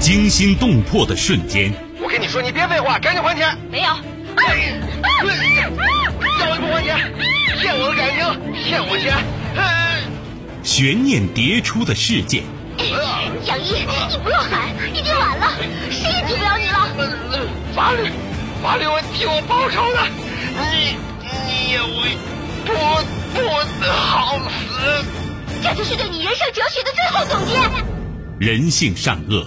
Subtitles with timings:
[0.00, 1.70] 惊心动魄的瞬间。
[2.02, 3.54] 我跟你说，你别废话，赶紧还钱。
[3.70, 3.86] 没有。
[3.86, 3.94] 要
[6.56, 6.96] 你不还钱，
[7.60, 8.18] 骗我的感情，
[8.64, 9.14] 骗我钱。
[10.62, 12.42] 悬念迭出的事件。
[13.44, 15.52] 杨一，你不要喊，已经晚了，
[15.90, 16.88] 谁也救不了你了。
[17.76, 18.10] 法律，
[18.62, 20.00] 法律会替我报仇的。
[20.72, 20.96] 你，
[21.46, 22.16] 你也会
[22.64, 22.72] 不
[23.34, 23.38] 不
[23.84, 25.04] 好死。
[25.62, 27.60] 这就是对你人生哲学的最后总结。
[28.38, 29.46] 人性善恶，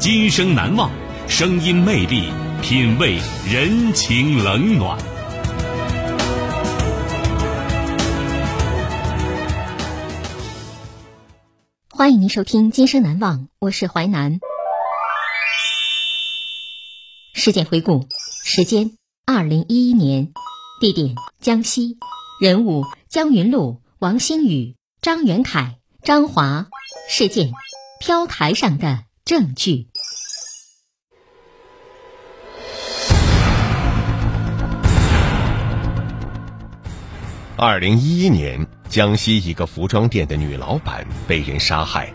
[0.00, 0.90] 今生难忘，
[1.28, 4.98] 声音魅力，品味人情冷暖。
[11.90, 14.40] 欢迎您收听《今生难忘》，我是淮南。
[17.34, 18.08] 事件回顾：
[18.42, 20.32] 时间二零一一年，
[20.80, 21.98] 地点江西，
[22.40, 26.68] 人物江云路、王星宇、张元凯、张华，
[27.10, 27.52] 事件
[28.00, 29.89] 飘台上的证据。
[37.62, 38.66] 二零一一年。
[38.88, 42.10] 江西一个服装店的女老板被人杀害，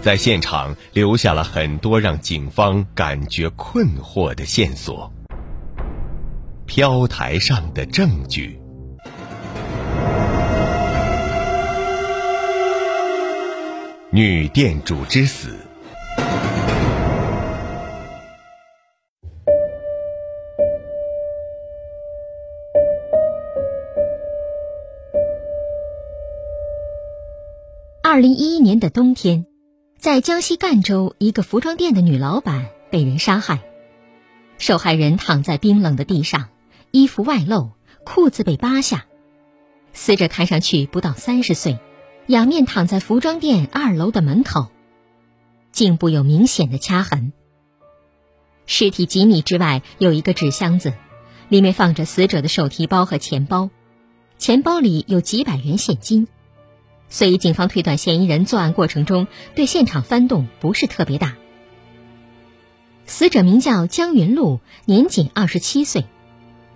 [0.00, 5.12] 在现场留下了很多让警方感觉困惑的线索。
[6.64, 8.58] 飘台上的证据，
[14.10, 15.58] 女店主之死。
[28.14, 29.44] 二零一一年的冬天，
[29.98, 33.64] 在江西赣州一个服装店的女老板被人杀害。
[34.56, 36.50] 受害人躺在冰冷的地上，
[36.92, 37.72] 衣服外露，
[38.04, 39.06] 裤子被扒下。
[39.92, 41.80] 死者看上去不到三十岁，
[42.28, 44.68] 仰面躺在服装店二楼的门口，
[45.72, 47.32] 颈部有明显的掐痕。
[48.64, 50.92] 尸体几米之外有一个纸箱子，
[51.48, 53.70] 里面放着死者的手提包和钱包，
[54.38, 56.28] 钱包里有几百元现金。
[57.08, 61.36] 所以，警方推断嫌疑人作案过程中对现场翻动不是特别大。
[63.06, 66.06] 死者名叫江云路，年仅二十七岁。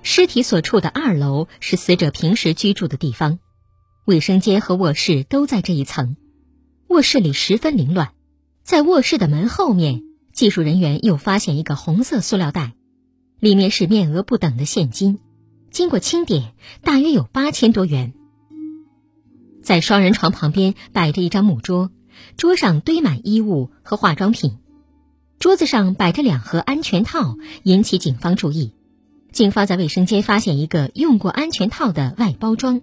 [0.02, 3.40] 尸体所处的二楼是死者平时居住的地方，
[4.04, 6.16] 卫生间和卧室都在这一层。
[6.86, 8.12] 卧室里十分凌乱，
[8.62, 10.02] 在卧室的门后面，
[10.32, 12.74] 技术人员又发现一个红色塑料袋，
[13.40, 15.18] 里面是面额不等的现金，
[15.70, 18.14] 经过清点，大约有八千多元。
[19.68, 21.90] 在双人床旁边摆着一张木桌，
[22.38, 24.56] 桌上堆满衣物和化妆品，
[25.38, 28.72] 桌子上摆着两盒安全套，引起警方注意。
[29.30, 32.80] 警方在卫生间发现一个用过安全套的外包装，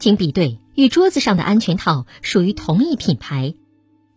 [0.00, 3.54] 经比对，与桌子上的安全套属于同一品牌。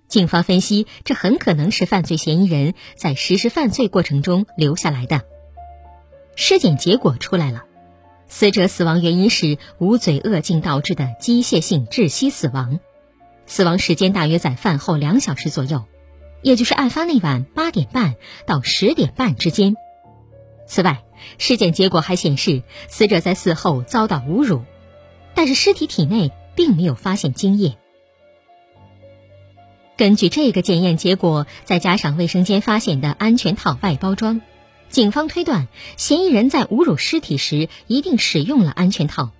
[0.07, 5.21] 警方分析，这很可能是犯罪嫌疑人在实施犯罪过程中留下来的。
[6.35, 7.65] 尸检结果出来了。
[8.31, 12.79] 死者死亡原因是捂嘴恶颈导致的机械性窒息死亡，
[13.45, 15.83] 死亡时间大约在饭后两小时左右，
[16.41, 18.15] 也就是案发那晚八点半
[18.47, 19.75] 到十点半之间。
[20.65, 21.03] 此外，
[21.39, 24.61] 尸检结果还显示死者在死后遭到侮辱，
[25.35, 27.75] 但是尸体体内并没有发现精液。
[29.97, 34.41] 根据这个检验结果，再加上卫生间发现的安全套外包装。
[34.91, 39.31] 警方推断，嫌疑人在侮辱尸体时一定使用了安全套。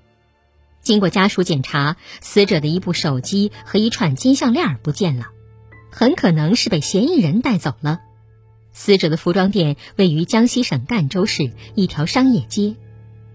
[0.81, 5.27] 经过家属检查，死者的一部手机和一串金项链不见了，
[5.92, 8.00] 很可能是被嫌疑人带走了。
[8.71, 12.75] 死者的服装店位于江西省赣州市一条商业街，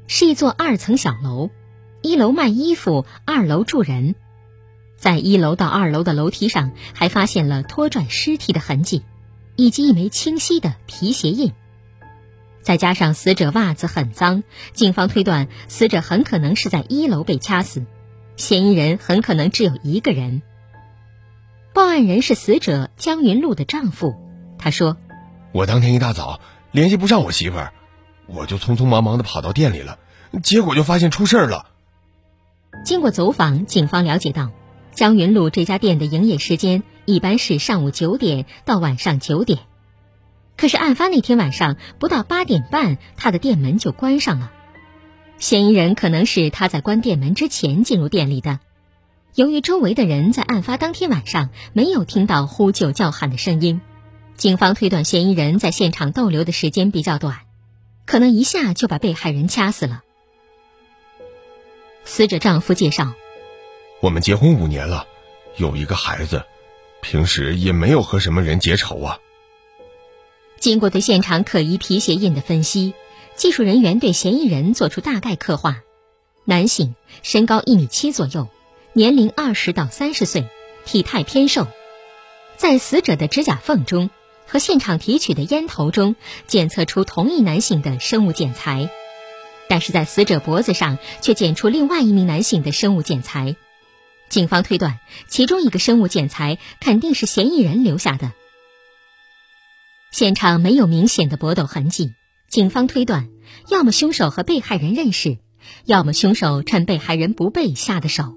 [0.07, 1.51] 是一座二层小楼，
[2.01, 4.15] 一楼卖衣服，二楼住人。
[4.97, 9.03] 在一楼到二楼的楼梯上，还发现了拖拽尸体的痕迹，
[9.55, 11.53] 以及一枚清晰的皮鞋印。
[12.67, 14.43] 再加上死者袜子很脏，
[14.73, 17.85] 警方推断死者很可能是在一楼被掐死，
[18.37, 20.43] 嫌疑人很可能只有一个人。
[21.73, 24.17] 报案人是死者江云露的丈夫，
[24.59, 24.97] 他说
[25.55, 26.41] ：“我当天一大早
[26.73, 27.73] 联系不上我媳妇儿，
[28.27, 30.01] 我就匆匆忙忙的跑到店里了，
[30.43, 31.69] 结果就发现出事儿了。”
[32.85, 34.51] 经过走访，警方了解到，
[34.91, 39.61] 江云路这家店的营业时间一般是上午九点到晚上九点。
[40.57, 44.51] 可是案发那天晚上不到八点半，他的店门就关上了。
[45.39, 48.59] 嫌疑人可能是他在关店门之前进入店里的。
[49.35, 53.83] 由于周围的人在案发当天晚上没有听到呼救叫喊的声音，
[54.37, 57.41] 警方推断嫌疑人在现场逗留的时间比较短，
[58.07, 60.03] 可能一下就把被害人掐死了。
[62.07, 63.13] 死者丈夫介绍
[64.01, 65.07] ：“我们结婚五年了，
[65.57, 66.43] 有一个孩子，
[67.03, 69.19] 平时也没有和什么人结仇啊。”
[70.59, 72.95] 经过对现场可疑皮鞋印的分析，
[73.37, 75.83] 技术人员对嫌疑人做出大概刻画：
[76.45, 78.49] 男性，身高一米七左右。
[78.93, 80.49] 年龄二十到三十岁，
[80.87, 81.67] 体态偏瘦，
[82.57, 84.09] 在死者的指甲缝中
[84.47, 86.17] 和现场提取的烟头中
[86.47, 88.89] 检测出同一男性的生物检材，
[89.69, 93.55] 但是在死者脖子上却检出另外一名男性的生物检材。
[94.31, 94.99] 警方推断，
[95.29, 98.33] 其中一个生物检材肯定是嫌疑人留下的。
[100.19, 102.15] 现场没有明显的搏斗痕迹，
[102.49, 103.29] 警方推断，
[103.69, 105.37] 要么凶手和被害人认识，
[105.85, 108.35] 要么凶手趁被害人不备下的手。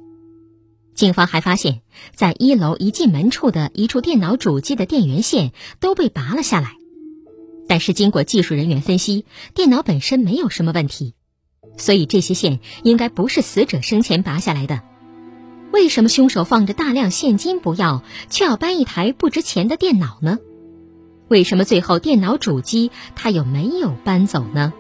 [0.94, 1.80] 警方还发现，
[2.14, 6.74] 在一楼一进门处的一处电脑主机的电源线都被拔了下来，
[7.70, 9.24] 但是经过技术人员分析，
[9.54, 11.14] 电脑本身没有什么问题，
[11.78, 14.82] 所以这些线应该不是死者生前拔下来的。
[15.72, 20.40] 为什么凶手放着大量现金不要，却要搬一台不值钱的电脑呢？
[21.30, 24.74] 为什么最后电脑主机他又没有搬走呢？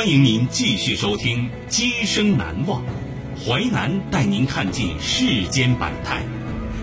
[0.00, 2.82] 欢迎您继续收听《今生难忘》，
[3.38, 6.22] 淮南带您看尽世间百态，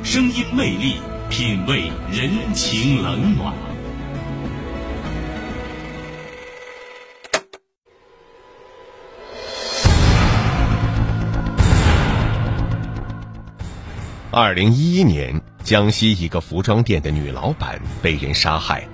[0.03, 0.97] 声音魅力，
[1.27, 3.51] 品味人情冷暖。
[14.29, 18.87] 二零一一年，江西一个服装店的女老板被人杀害。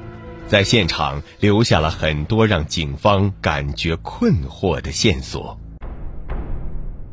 [0.53, 5.59] 在现场留下了很多让警方感觉困惑的线索。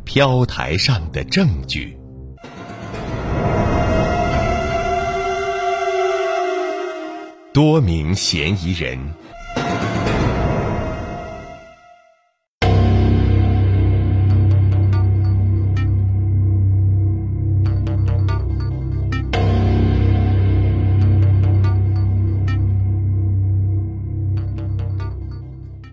[0.04, 1.96] 飘台上的证据，
[7.54, 8.98] 多名嫌疑人。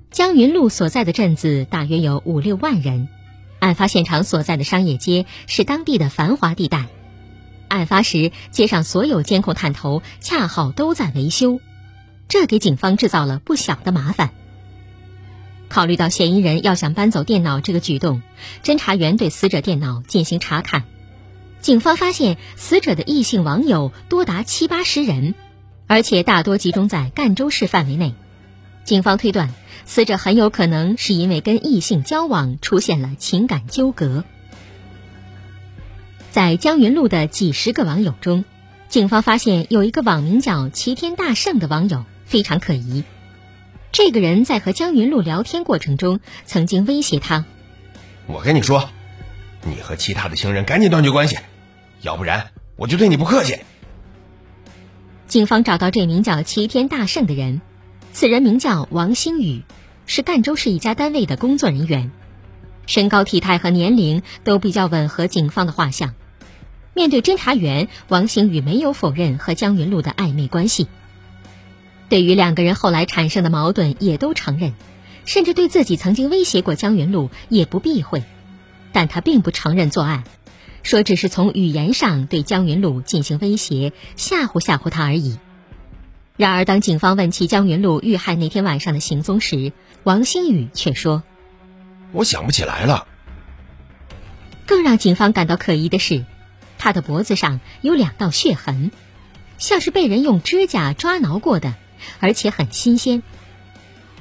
[0.09, 3.07] 江云路所在的镇子大约有五六万人，
[3.59, 6.85] 案发现场所在的商业街是当地的繁华地带。
[7.67, 11.59] 案发时，街上所有监控探头恰好都在维修，
[12.29, 14.31] 这给警方制造了不小的麻烦。
[15.67, 18.21] 考虑到嫌疑人要想搬走电脑这个举动，
[18.63, 20.83] 侦查员对死者电脑进行查看，
[21.59, 25.35] 警方发现死者的异性网友多达七八十人，
[25.85, 28.15] 而且大多集中在赣州市范围内。
[28.85, 29.53] 警方推断。
[29.87, 34.25] 死者很有可能是因为跟异性交往出现了情感纠葛。
[36.29, 38.43] 在江云路的几十个网友中，
[38.89, 43.05] 警方发现有一个网名叫“齐天大圣”的网友非常可疑。
[43.91, 47.45] 这个人在和江云路聊天过程中，曾经威胁他
[48.27, 48.89] ：“我跟你说，
[49.63, 51.37] 你和其他的情人赶紧断绝关系，
[52.01, 53.57] 要不然我就对你不客气。”
[55.27, 57.61] 警方找到这名叫“齐天大圣”的人，
[58.19, 59.61] 此人名叫王星宇。
[60.07, 62.09] 是赣州市一家单位的工作人员，
[62.87, 66.15] 身高、体态和年龄都比较吻合警方的画像。
[66.95, 70.87] 面对侦查员，王星宇没有否认和江云露的暧昧关系。
[72.09, 74.73] 对于两个人后来产生的矛盾，也都承认，
[75.25, 78.23] 甚至对自己曾经威胁过江云露也不避讳。
[78.93, 80.23] 但他并不承认作案，
[80.81, 85.37] 说只是从语言上对江云露进行威胁，吓唬吓唬他而已。
[86.37, 91.23] 然而，当警方问起江云路遇害那天晚上的行踪时，王星宇却说
[92.13, 93.07] ：“我想不起来了。”
[94.67, 96.25] 更让警方感到可疑的是，
[96.77, 98.91] 他的脖子上有两道血痕，
[99.57, 101.73] 像是被人用指甲抓挠过的，
[102.19, 103.23] 而且很新鲜。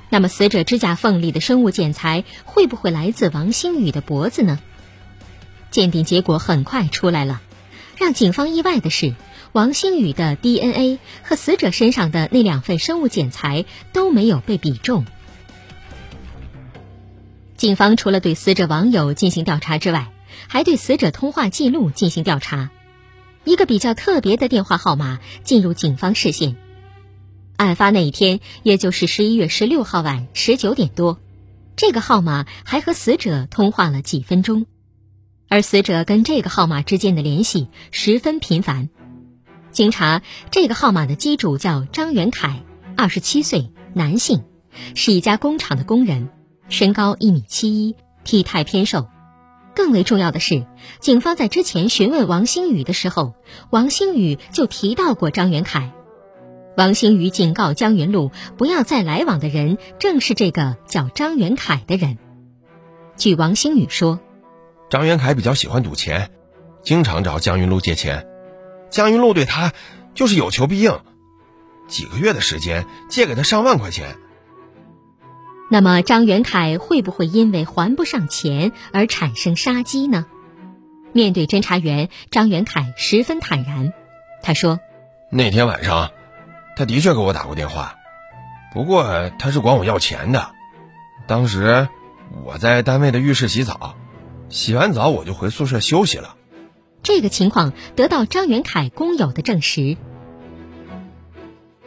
[0.08, 4.58] 那么，死者指甲缝里的生物检材会不会来自王星宇的脖子呢？
[5.70, 7.42] 鉴定结果很快出来了，
[7.98, 9.14] 让警方意外的是，
[9.56, 15.06] 王星宇的 DNA 和死者身上的那两份生物检材都没有被比中。
[17.56, 20.12] 警方除了对死者网友进行调查之外，
[20.46, 22.68] 还对死者通话记录进行调查。
[23.44, 26.56] 一个比较特别的电话号码进入警方视线。
[27.56, 31.18] 案发那一天，也就是十一月十六号晚十九点多，
[31.76, 34.66] 这个号码还和死者通话了几分钟，
[35.48, 38.90] 而死者跟这个号码之间的联系十分频繁。
[39.76, 42.62] 经查，这个号码的机主叫张元凯，
[42.96, 44.42] 二十七岁，男性，
[44.94, 46.30] 是一家工厂的工人，
[46.70, 49.06] 身高一米七一，体态偏瘦。
[49.74, 50.64] 更为重要的是，
[50.98, 53.34] 警方在之前询问王星宇的时候，
[53.68, 55.92] 王星宇就提到过张元凯。
[56.78, 62.16] 王星宇警告江云路不要再来往的人，正是这个叫张元凯的人。
[63.18, 64.20] 据王星宇说，
[64.88, 66.30] 张元凯比较喜欢赌钱，
[66.82, 68.26] 经常找江云路借钱，
[68.90, 69.72] 江云路对他
[70.14, 71.00] 就是有求必应，
[71.88, 74.16] 几个月的时间借给他上万块钱。
[75.70, 80.26] 那么张元凯会不会因为还不上钱而产生杀机呢？
[81.12, 83.92] 面对侦查员，张元凯十分坦然，
[84.42, 84.78] 他说
[85.30, 86.10] ：“那天晚上。”
[86.76, 87.94] 他的确给我打过电话，
[88.74, 90.50] 不过他是管我要钱的。
[91.26, 91.88] 当时
[92.44, 93.96] 我在单位的浴室洗澡，
[94.50, 96.35] 洗完澡我就回宿舍休息了。
[97.06, 99.96] 这个情况得到张元凯工友的证实。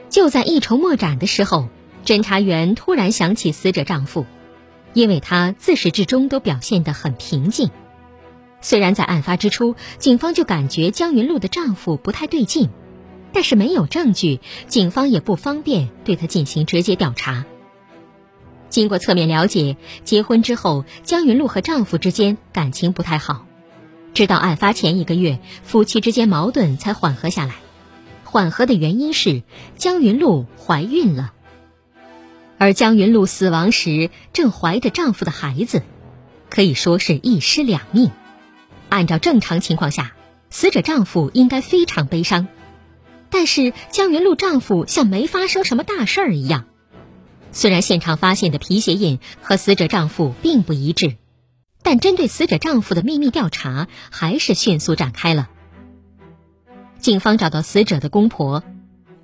[0.10, 1.68] 就在一筹莫展的时候，
[2.06, 4.26] 侦查员突然想起死者丈夫，
[4.94, 7.70] 因为他自始至终都表现得很平静。
[8.62, 12.70] 虽然在案发之初，警方就感觉江云露的丈夫不太对劲。
[13.34, 17.44] 但是没有证据，警方也不方便对他进行直接调查。
[18.70, 23.46] 经过侧面了解，结婚之后，江云露和丈夫之间感情不太好，
[24.20, 27.56] 直到案发前一个月，夫妻之间矛盾才缓和下来。
[28.26, 29.44] 缓和的原因是
[29.78, 31.32] 江云露怀孕了，
[32.58, 35.84] 而江云露死亡时正怀着丈夫的孩子，
[36.50, 38.12] 可以说是一尸两命。
[38.90, 40.12] 按照正常情况下，
[40.50, 42.50] 死者丈夫应该非常悲伤。
[43.30, 46.66] 但是江云露丈夫像没发生什么大事儿一样，
[47.54, 51.16] 虽然现场发现的皮鞋印和死者丈夫并不一致，
[51.90, 55.50] 但针对死者丈夫的秘密调查还是迅速展开了。
[57.00, 58.64] 警方找到死者的公婆，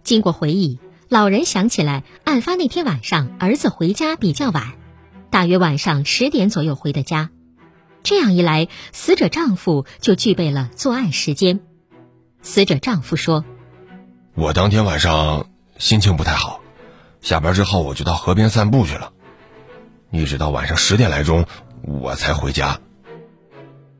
[0.01, 4.73] 经过回忆，老人想起来案发那天晚上儿子回家比较晚，
[5.29, 7.29] 大约晚上十点左右回的家，
[8.01, 11.59] 这样一来，死者丈夫就具备了作案时间。
[12.41, 13.45] 死者丈夫说。
[14.33, 16.61] 我当天晚上心情不太好，
[17.21, 19.11] 下班之后我就到河边散步去了，
[20.09, 21.45] 一直到晚上十点来钟
[21.83, 22.79] 我才回家。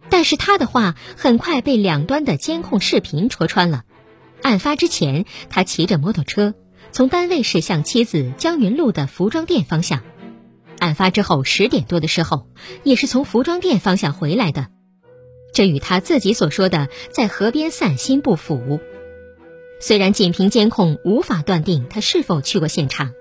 [0.09, 3.83] 但是他的话很快被两端的监控视频戳穿了。
[4.41, 6.53] 案发之前，他骑着摩托车
[6.91, 9.99] 从单位驶向妻子江云路的服装店方向；
[10.79, 12.47] 案发之后十点多的时候，
[12.83, 14.67] 也是从服装店方向回来的。
[15.53, 18.79] 这与他自己所说的在河边散心不符。
[19.81, 23.11] 虽然仅凭监控无法断定他是否去过现场，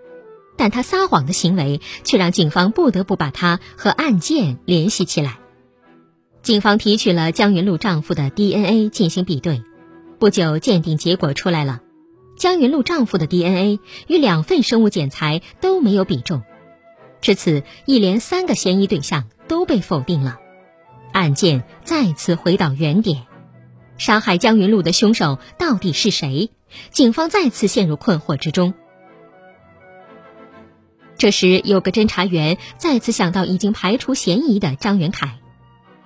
[0.56, 5.38] 但他撒谎的行为却让警方不得不把他和案件联系起来。
[6.42, 9.62] 警方提取了江云露丈夫的 DNA 进行比对，
[10.18, 11.80] 不久鉴定结果出来了，
[12.36, 16.42] 江云露丈夫的 DNA 与两份生物检材都没有比中，
[17.20, 20.38] 至此一连三个嫌疑对象都被否定了，
[21.12, 23.24] 案件再次回到原点。
[23.96, 26.50] 杀害江云露的凶手到底是谁？
[26.90, 28.74] 警方再次陷入困惑之中。
[31.24, 35.38] 这时，有个侦查员再次想到已经排除嫌疑的张元凯。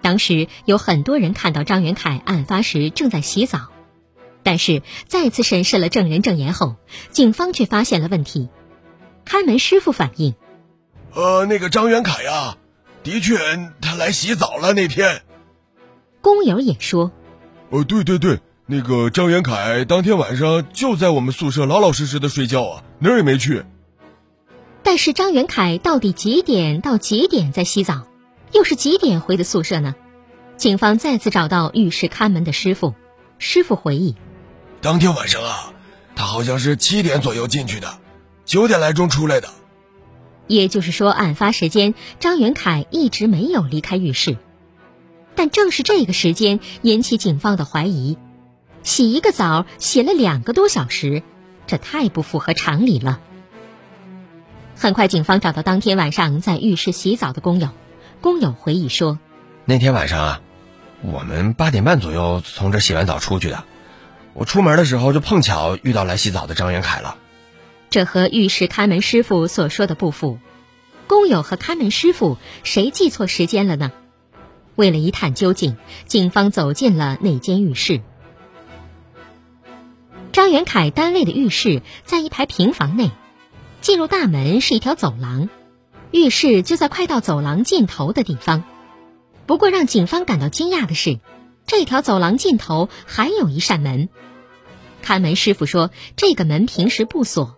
[0.01, 3.67] 当时有很多人看到张元凯案发时正在洗澡，
[4.45, 6.77] 但是再次审视了证人证言后，
[7.11, 8.49] 警方却发现了问题。
[9.25, 10.37] 看门师傅反映
[11.13, 12.57] ：“呃，那个张元凯呀，
[13.03, 13.37] 的确
[13.81, 15.23] 他来洗澡了那天。”
[16.23, 17.11] 工友也说。
[17.71, 23.65] 哦，对对对，那个张元凯当天晚上就在我们宿舍老老实实的睡觉啊，哪儿也没去。
[24.91, 28.07] 但是张元凯到底几点到几点在洗澡，
[28.53, 29.95] 又是几点回的宿舍呢？
[30.57, 32.95] 警方再次找到浴室看门的师傅，
[33.39, 34.17] 师傅回忆，
[34.81, 35.75] 当天晚上啊，
[36.17, 37.99] 他好像是七点左右进去的，
[38.47, 39.51] 九点来钟出来的。
[40.47, 44.39] 也就是说，案发时间张元凯一直没有离开浴室。
[45.35, 48.17] 但正是这个时间引起警方的怀疑：
[48.83, 51.23] 洗一个澡洗了两个多小时，
[51.67, 53.21] 这太不符合常理了。
[54.81, 57.71] 很快，警方找到当天晚上在浴室洗澡的工友。
[58.21, 59.19] 工友回忆说
[59.67, 60.41] ：“那天晚上啊，
[61.03, 63.65] 我们八点半左右从这洗完澡出去的。
[64.35, 67.17] 我出门的时候就碰巧遇到来洗澡的张元凯了。”
[67.91, 70.39] 这和浴室看门师傅所说的不符。
[71.09, 73.91] 工友和看门师傅谁记错时间了呢？
[74.77, 78.01] 为了一探究竟，警方走进了那间浴室。
[80.31, 83.11] 张元凯单位的浴室在一排平房内，
[83.81, 85.49] 进入大门是一条走廊，
[86.11, 88.65] 浴室就在快到走廊尽头的地方。
[89.47, 91.21] 不过，让警方感到惊讶的是，
[91.67, 94.09] 这条走廊尽头还有一扇门。
[95.01, 97.57] 看门师傅说，这个门平时不锁。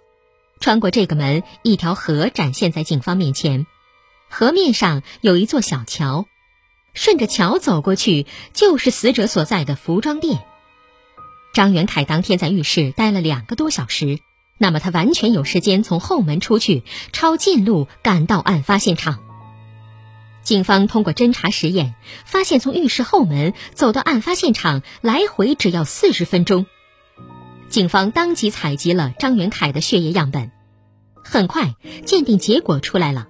[0.60, 3.66] 穿过这个门，一条河展现在警方面前，
[4.28, 6.26] 河面上有一座小桥。
[6.92, 10.40] 顺着桥走过去，就是死者所在的服装店。
[11.54, 14.18] 张元凯当天在浴室待了两个多小时，
[14.62, 19.20] 那么他完全有时间从后门出去，抄近路赶到案发现场。
[20.42, 21.94] 警方通过侦查实验，
[22.26, 26.66] 发现从浴室后门走到案发现场来回只要四十分钟。
[27.70, 30.50] 警方当即采集了张元凯的血液样本，
[31.24, 31.74] 很快
[32.04, 33.28] 鉴定结果出来了。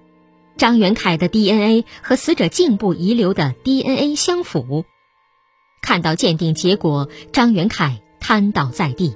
[0.57, 4.83] 张元凯的 DNA 和死者颈部遗留的 DNA 相符。
[5.81, 9.15] 看到鉴定结果，张元凯瘫倒在地。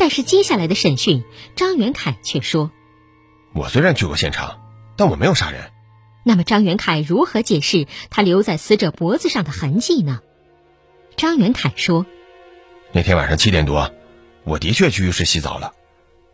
[0.00, 1.24] 但是接下来的审讯，
[1.56, 2.70] 张元凯却说
[3.52, 4.58] ：“我虽然去过现场，
[4.96, 5.70] 但我没有杀人。”
[6.24, 10.20] 那么张元凯如何解释他留在死者脖子上的痕迹呢？
[11.16, 12.06] 张元凯说
[12.92, 13.92] ：“那天晚上七点多，
[14.44, 15.74] 我的确去浴室洗澡了，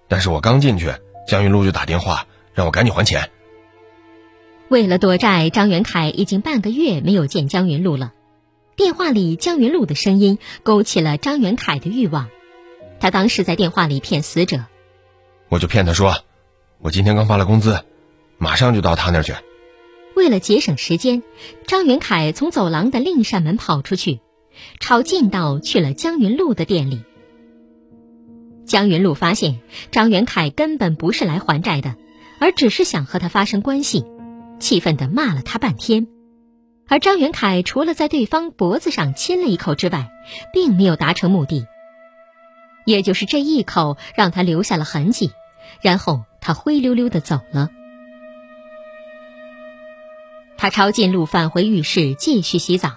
[0.07, 0.93] 但是我刚进去，
[1.27, 3.29] 江云路就打电话让我赶紧还钱。”
[4.71, 8.13] 为了躲债，张元凯已经半个月没有见江云露了。
[8.77, 12.29] 电话里江云露的声音勾起了张元凯的欲望。
[13.01, 14.65] 他当时在电话里骗死者
[15.49, 16.17] ：“我就骗他说，
[16.79, 17.85] 我今天刚发了工资，
[18.39, 19.35] 马上就到他那儿去。”
[20.17, 21.23] 为了节省时间，
[21.67, 24.21] 张元凯从走廊的另一扇门跑出去，
[24.81, 27.03] 抄近道去了江云路的店里。
[28.65, 31.97] 江云路发现张元凯根本不是来还债的，
[32.41, 34.07] 而只是想和他发生关系。
[34.59, 36.09] 气愤地骂了他半天，
[36.89, 40.09] 而张元凯除了在对方脖子上亲了一口之外，
[40.55, 41.67] 并没有达成目的。
[42.87, 45.33] 也就是这一口让他留下了痕迹，
[45.83, 47.69] 然后他灰溜溜地走了。
[50.57, 52.93] 他抄近路返回浴室继续洗澡，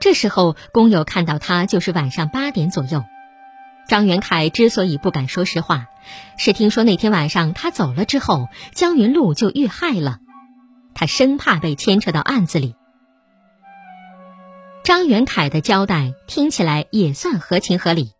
[0.00, 3.02] 这时候工友看到他就是晚上八点左右。
[3.88, 5.86] 张元凯之所以不敢说实话，
[6.36, 10.18] 是听说那天晚上他走了之后，江云露就遇害了。
[10.94, 12.74] 他生怕被牵扯到案子里。
[14.84, 18.10] 张元凯的交代听起来也算合情合理，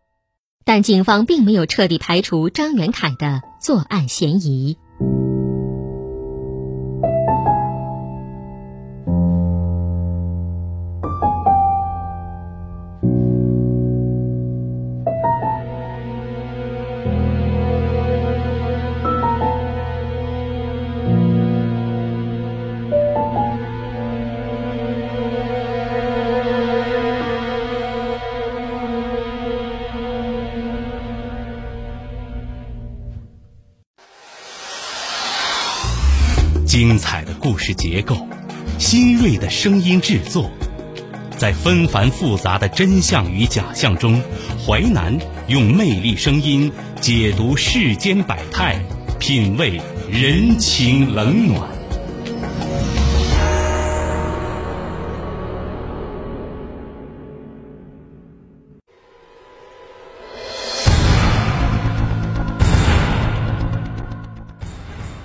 [0.68, 4.76] 但警方并没有彻底排除张元凯的作案嫌疑。
[39.60, 40.48] 声音制作，
[41.36, 44.22] 在纷繁复杂的真相与假象中，
[44.64, 45.18] 淮南
[45.48, 48.80] 用魅力声音解读世间百态，
[49.18, 51.68] 品味人情冷暖。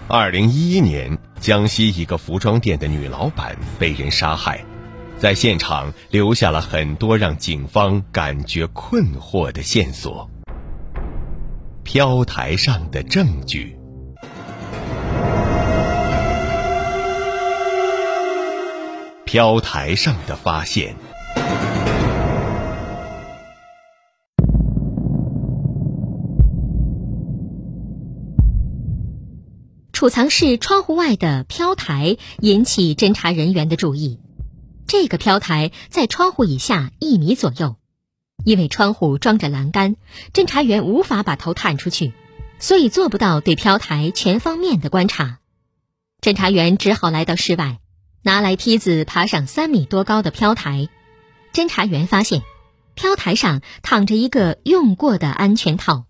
[0.07, 1.22] 二零一一年。
[1.43, 4.63] 江西一个服装店的女老板被人杀害，
[5.19, 10.29] 在现场留下了很多让警方感觉困惑的线索。
[11.83, 13.77] 飘台上的证据，
[19.25, 20.95] 飘台上的发现。
[30.03, 34.19] 储藏室窗户外的飘台引起侦查人员的注意。
[34.85, 37.77] 这个飘台在窗户以下一米左右，
[38.43, 39.95] 因为窗户装着栏杆，
[40.33, 42.11] 侦查员无法把头探出去，
[42.59, 45.39] 所以做不到对飘台全方面的观察。
[46.19, 47.79] 侦查员只好来到室外，
[48.23, 50.89] 拿来梯子爬上三米多高的飘台，
[51.53, 52.41] 侦查员发现，
[52.93, 56.03] 飘台上躺着一个用过的安全套。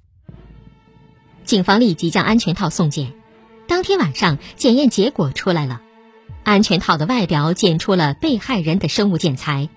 [1.46, 3.14] 警方立即将安全套送检，
[3.68, 5.82] 当天晚上检验结果出来了，
[6.44, 9.70] 安全套的外表检出了被害人的生物检材，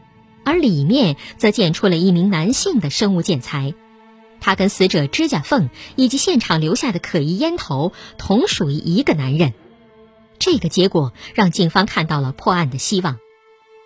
[0.45, 3.75] 而里面则检出了一名男性的生物检材，
[4.41, 9.55] 他跟死者指甲缝以及现场留下的可疑烟头同属于一个男人。
[10.39, 13.19] 这个结果让警方看到了破案的希望，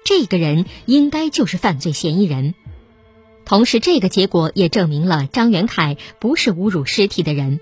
[0.05, 2.55] 这个人应该就是犯罪嫌疑人。
[3.45, 7.61] 同时，这个结果也证明了张元凯不是侮辱尸体的人。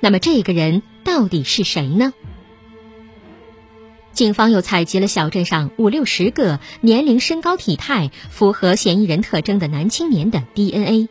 [0.00, 2.12] 那么，这个人到底是谁呢？
[4.12, 11.08] 警方又采集了小镇上五六十个年龄、身高、体态符合嫌疑人特征的男青年的 DNA，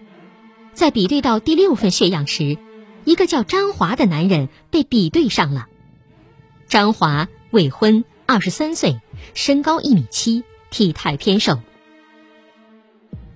[0.73, 2.57] 在比对到第六份血样时，
[3.05, 5.67] 一个叫张华的男人被比对上了。
[6.67, 8.99] 张华未婚，二十三岁，
[9.33, 11.59] 身高一米七，体态偏瘦。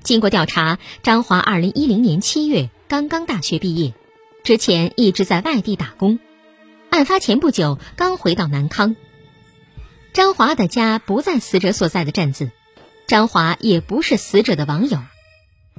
[0.04, 3.94] 经过调查，张华二零一零年七月刚刚大学毕业，
[4.44, 6.20] 之前一直在外地打工，
[6.90, 8.96] 案发前不久刚回到南康。
[10.14, 12.50] 张华的家不在死者所在的镇子，
[13.08, 15.00] 张华也不是死者的网友，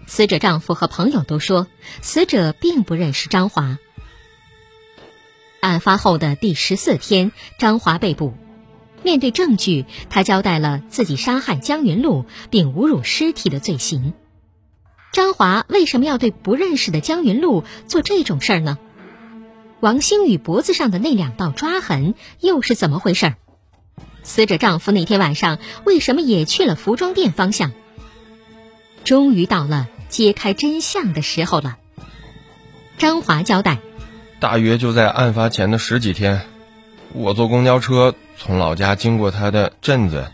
[0.06, 1.66] 死者丈夫和朋友都说
[2.02, 3.78] 死者并不认识张华。
[5.60, 8.32] 案发后的第十四天，张华被捕。
[9.02, 14.14] 面对证据，他交代了自己杀害江云露并侮辱尸体的罪行。
[15.12, 18.78] 张华为什么要对不认识的江云露做这种事儿呢？
[19.80, 23.34] 王星宇脖子上的那两道抓痕又是怎么回事？
[24.22, 27.72] 死者丈夫那天晚上为什么也去了服装店方向？
[29.04, 31.76] 终于到了揭开真相的时候了。
[32.96, 33.78] 张华交代。
[34.40, 36.40] 大约就在案发前的十几天，
[37.12, 40.26] 我坐公交车从老家经过他的镇子，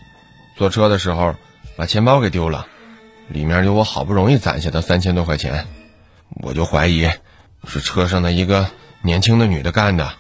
[0.57, 1.35] 坐车的时候
[1.77, 2.67] 把钱包给丢了，
[3.29, 5.67] 里面有我好不容易攒下的三千多块钱，
[6.43, 7.09] 我就怀疑
[7.67, 8.71] 是车上的一个
[9.03, 10.15] 年轻的女的干的。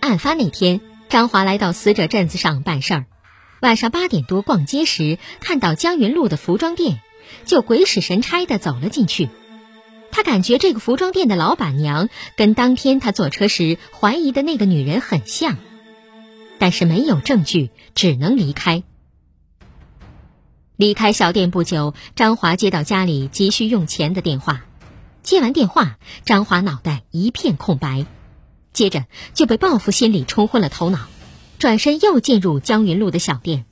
[0.00, 3.06] 案发那天，张华来到死者镇子上办事儿，
[3.60, 7.00] 晚上八点多逛街时看到江云路的服装店，
[7.44, 9.28] 就鬼使神差的走了进去。
[10.10, 15.58] 他感觉这个服装店的老板娘跟当天他坐车时怀疑的那个女人很像，
[16.58, 18.82] 但是没有证据，只能离开。
[20.78, 24.62] 离开小店不久，张华接到家里急需用钱的电话。
[25.24, 28.06] 接完电话，张华脑袋一片空白，
[28.72, 31.00] 接着就被报复心理冲昏了头脑，
[31.58, 33.64] 转身又进入江云路的小店，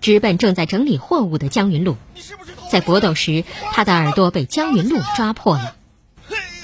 [0.00, 1.98] 直奔正在整理货物的江云路。
[2.70, 5.76] 在搏斗时，他的耳朵被江云路抓破了。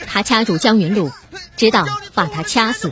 [0.06, 1.10] 他掐住江云露，
[1.58, 1.84] 直到
[2.14, 2.90] 把他掐死。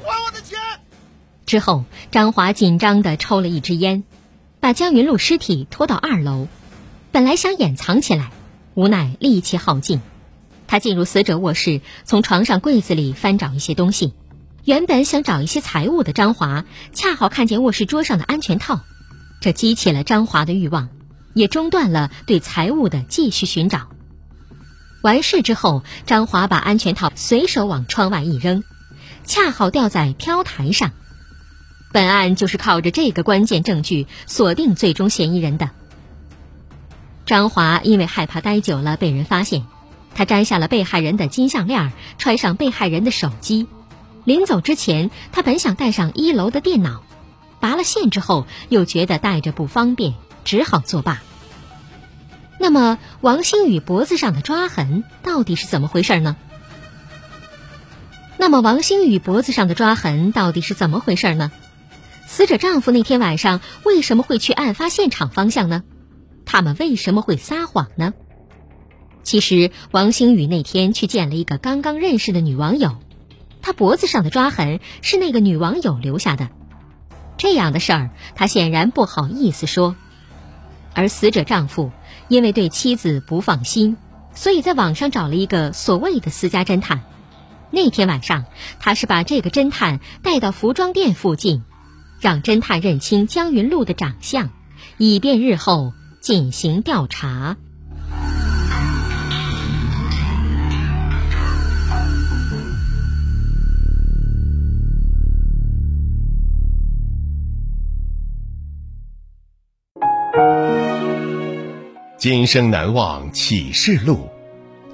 [1.47, 4.05] 之后，张华紧张地抽了一支烟，
[4.61, 6.49] 把江云露尸体拖到二楼。
[7.19, 8.31] 本来想掩藏起来，
[8.75, 10.01] 无奈力气耗尽。
[10.69, 14.15] 他进入死者卧室，从床上柜子里翻找一些东西。
[14.63, 18.83] 原本想找一些财物的张华，恰好看见卧室桌上的安全套，
[19.41, 20.91] 这激起了张华的欲望，
[21.35, 23.89] 也中断了对财物的继续寻找。
[25.03, 28.63] 完事之后，张华把安全套随手往窗外一扔，
[29.25, 30.93] 恰好掉在飘台上。
[31.93, 35.71] 本案就是靠着这个关键证据锁定最终嫌疑人的。
[37.29, 39.67] 张华因为害怕待久了被人发现，
[40.15, 43.67] 他摘下了被害人的金项链，揣上被害人的手机。
[44.25, 47.03] 临走之前，他本想带上一楼的电脑，
[47.61, 51.21] 拔了线之后又觉得带着不方便，只好作罢。
[52.59, 56.35] 那么，王新宇脖子上的抓痕到底是怎么回事呢？
[58.39, 61.53] 那么，王新宇脖子上的抓痕到底是怎么回事呢？
[62.27, 65.83] 死者丈夫那天晚上为什么会去案发现场方向呢？
[66.51, 68.15] 他们为什么会撒谎呢？
[69.23, 72.97] 其实，王星宇那天去见了一个刚刚认识的女网友，
[73.61, 76.49] 他脖子上的抓痕是那个女网友留下的。
[77.37, 79.95] 这样的事儿，他显然不好意思说。
[80.95, 81.93] 而死者丈夫
[82.29, 83.99] 因为对妻子不放心，
[84.35, 87.03] 所以在网上找了一个所谓的私家侦探。
[87.71, 88.47] 那天晚上，
[88.81, 91.63] 他是把这个侦探带到服装店附近，
[92.21, 94.49] 让侦探认清江云露的长相，
[94.97, 97.57] 以便日后进行调查。
[112.19, 114.29] 今生难忘启示录，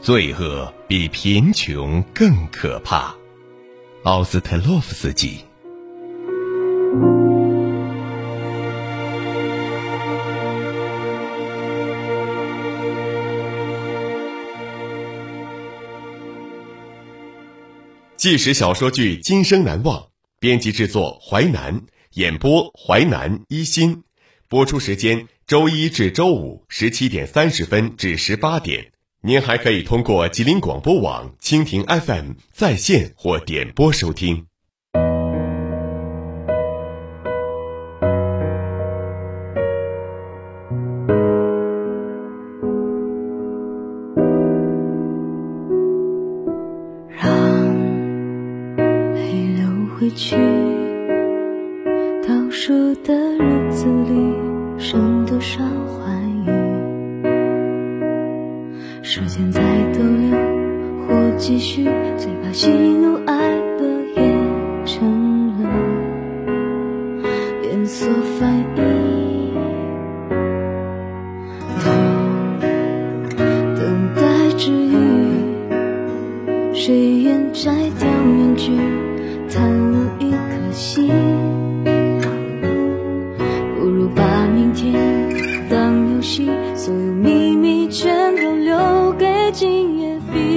[0.02, 3.14] 罪恶比贫穷更可怕。
[4.02, 5.38] 奥斯特洛夫斯基。
[18.24, 20.00] 纪实小说剧《今生难忘》，
[20.40, 21.82] 编辑制作淮南，
[22.14, 24.02] 演播淮南一心，
[24.48, 28.92] 播出时间周一至周五十七点三十分至十八点。
[29.20, 34.46] 您还可以通过吉林广播网、蜻蜓 FM 在线或点播收听。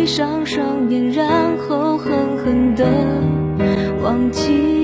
[0.08, 2.86] 闭上双眼，然后狠狠的
[4.02, 4.77] 忘记。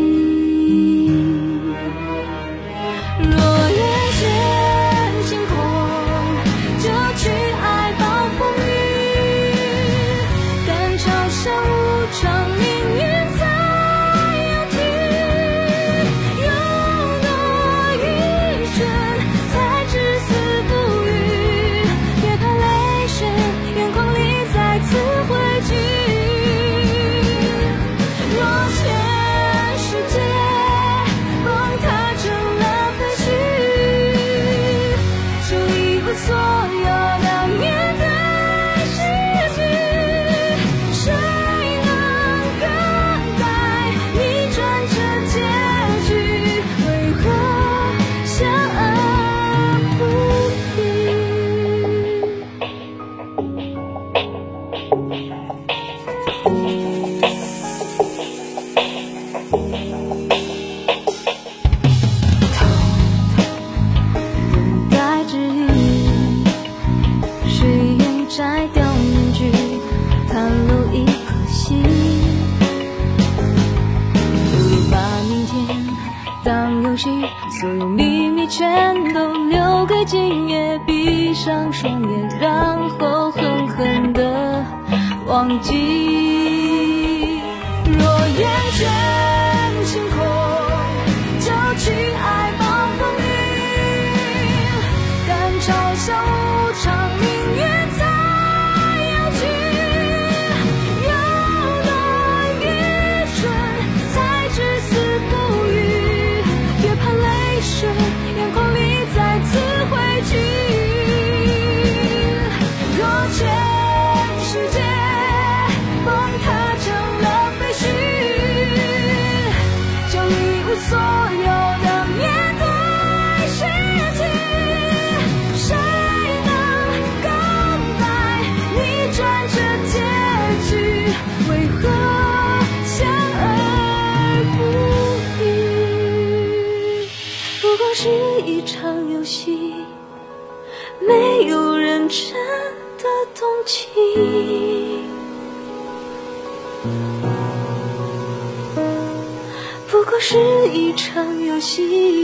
[151.64, 152.23] 心。